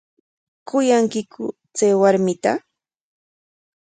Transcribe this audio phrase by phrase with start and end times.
[0.67, 1.43] ¿Kuyankiku
[1.75, 2.51] chay warmita?